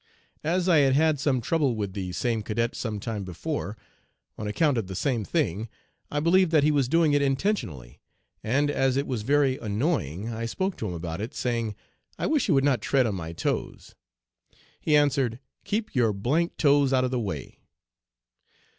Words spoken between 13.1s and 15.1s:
my toes.' He